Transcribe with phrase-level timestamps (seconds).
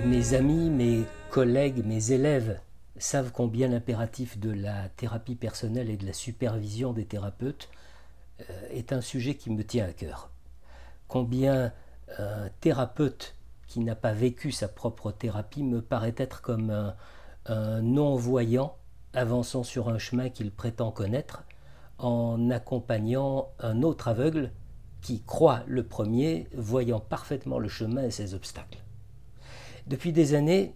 [0.00, 2.58] Mes amis, mes collègues, mes élèves
[2.96, 7.68] savent combien l'impératif de la thérapie personnelle et de la supervision des thérapeutes
[8.40, 10.30] euh, est un sujet qui me tient à cœur.
[11.06, 11.72] Combien
[12.18, 13.36] un thérapeute
[13.68, 16.96] qui n'a pas vécu sa propre thérapie me paraît être comme un,
[17.46, 18.76] un non-voyant
[19.14, 21.44] avançant sur un chemin qu'il prétend connaître
[21.98, 24.50] en accompagnant un autre aveugle
[25.00, 28.78] qui croit le premier, voyant parfaitement le chemin et ses obstacles.
[29.88, 30.74] Depuis des années,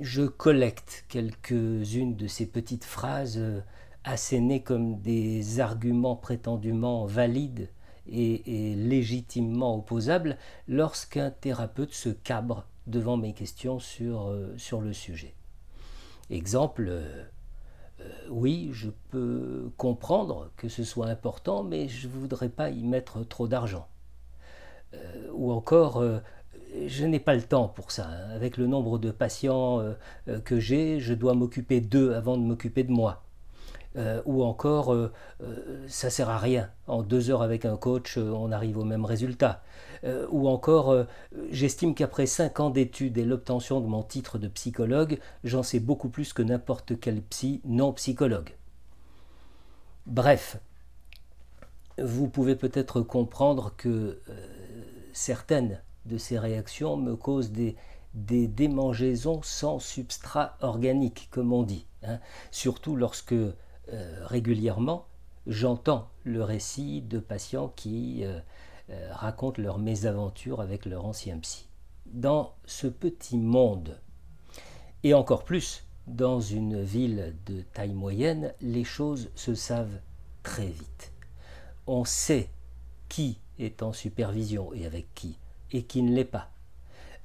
[0.00, 3.60] je collecte quelques-unes de ces petites phrases euh,
[4.04, 7.68] assénées comme des arguments prétendument valides
[8.06, 10.38] et, légitimement opposables
[10.68, 15.34] lorsqu'un thérapeute se cabre devant mes questions sur, euh, le sujet.
[16.30, 17.24] Exemple, euh,
[18.30, 23.26] oui, je peux comprendre que ce soit important, mais je ne voudrais pas y mettre
[23.26, 23.88] trop d'argent.
[25.34, 26.02] ou encore,
[26.86, 28.08] je n'ai pas le temps pour ça.
[28.34, 29.94] Avec le nombre de patients euh,
[30.28, 33.22] euh, que j'ai, je dois m'occuper d'eux avant de m'occuper de moi.
[33.96, 34.94] Euh, ou encore,
[35.88, 36.70] ça sert à rien.
[36.86, 39.62] En deux heures avec un coach, on arrive au même résultat.
[40.30, 41.06] ou encore,
[41.50, 46.10] j'estime qu'après cinq ans d'études et l'obtention de mon titre de psychologue, j'en sais beaucoup
[46.10, 48.54] plus que n'importe quel psy non psychologue.
[50.06, 50.58] Bref,
[52.00, 54.20] vous pouvez peut-être comprendre que
[55.12, 57.76] certaines de ces réactions me causent des,
[58.14, 61.86] démangeaisons sans substrat organique, comme on dit.
[62.02, 62.18] Hein.
[62.50, 63.54] Surtout lorsque euh,
[64.24, 65.06] régulièrement
[65.48, 68.38] j'entends le récit de patients qui euh,
[68.90, 71.66] euh, racontent leurs mésaventures avec leur ancien psy.
[72.06, 73.98] Dans ce petit monde,
[75.02, 80.00] et encore plus dans une ville de taille moyenne, les choses se savent
[80.42, 81.12] très vite.
[81.86, 82.50] On sait
[83.08, 85.38] qui est en supervision et avec qui
[85.72, 86.50] et qui ne l'est pas.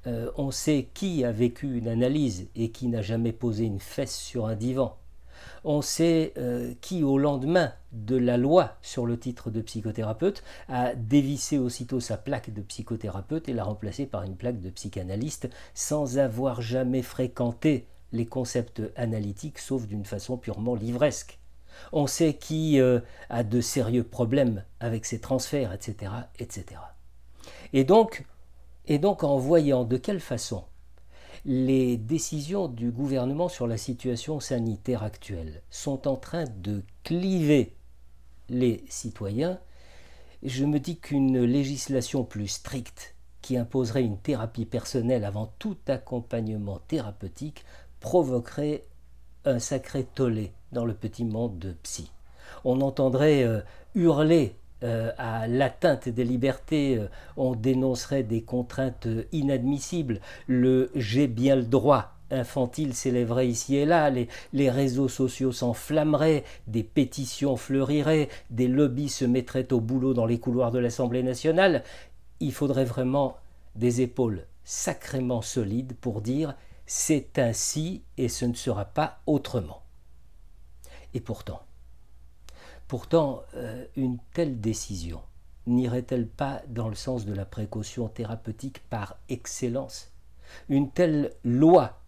[0.06, 4.16] Euh, on sait qui a vécu une analyse et qui n'a jamais posé une fesse
[4.16, 4.96] sur un divan.
[5.64, 10.94] On sait euh, qui, au lendemain de la loi sur le titre de psychothérapeute, a
[10.94, 16.18] dévissé aussitôt sa plaque de psychothérapeute et l'a remplacée par une plaque de psychanalyste sans
[16.18, 21.38] avoir jamais fréquenté les concepts analytiques, sauf d'une façon purement livresque.
[21.92, 23.00] On sait qui euh,
[23.30, 26.80] a de sérieux problèmes avec ses transferts, etc., etc.
[27.72, 28.24] Et donc,
[28.86, 30.64] et donc en voyant de quelle façon
[31.44, 37.76] les décisions du gouvernement sur la situation sanitaire actuelle sont en train de cliver
[38.48, 39.58] les citoyens,
[40.42, 46.78] je me dis qu'une législation plus stricte qui imposerait une thérapie personnelle avant tout accompagnement
[46.88, 47.64] thérapeutique
[48.00, 48.86] provoquerait
[49.44, 52.10] un sacré tollé dans le petit monde de psy.
[52.64, 53.60] On entendrait euh,
[53.94, 60.20] hurler euh, à l'atteinte des libertés, euh, on dénoncerait des contraintes inadmissibles.
[60.46, 66.44] Le j'ai bien le droit infantile s'élèverait ici et là, les, les réseaux sociaux s'enflammeraient,
[66.66, 71.82] des pétitions fleuriraient, des lobbies se mettraient au boulot dans les couloirs de l'Assemblée nationale.
[72.40, 73.36] Il faudrait vraiment
[73.76, 76.54] des épaules sacrément solides pour dire
[76.86, 79.82] c'est ainsi et ce ne sera pas autrement.
[81.14, 81.62] Et pourtant,
[82.88, 85.20] Pourtant, euh, une telle décision
[85.66, 90.12] n'irait-elle pas dans le sens de la précaution thérapeutique par excellence?
[90.68, 91.98] Une telle loi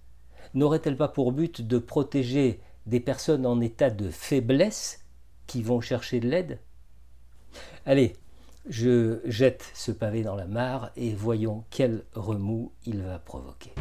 [0.54, 5.04] n'aurait-elle pas pour but de protéger des personnes en état de faiblesse
[5.46, 6.60] qui vont chercher de l'aide?
[7.86, 8.14] Allez,
[8.68, 13.72] je jette ce pavé dans la mare et voyons quel remous il va provoquer.